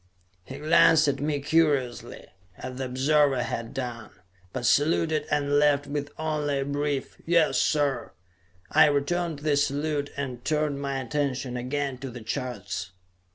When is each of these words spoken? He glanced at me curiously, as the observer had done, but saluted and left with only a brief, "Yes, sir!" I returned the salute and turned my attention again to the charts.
He 0.45 0.57
glanced 0.57 1.07
at 1.07 1.19
me 1.19 1.39
curiously, 1.41 2.25
as 2.57 2.77
the 2.79 2.85
observer 2.85 3.43
had 3.43 3.71
done, 3.71 4.09
but 4.51 4.65
saluted 4.65 5.27
and 5.29 5.59
left 5.59 5.85
with 5.85 6.09
only 6.17 6.61
a 6.61 6.65
brief, 6.65 7.17
"Yes, 7.23 7.61
sir!" 7.61 8.11
I 8.71 8.87
returned 8.87 9.37
the 9.45 9.55
salute 9.55 10.09
and 10.17 10.43
turned 10.43 10.81
my 10.81 10.97
attention 10.99 11.55
again 11.55 11.99
to 11.99 12.09
the 12.09 12.21
charts. 12.21 12.93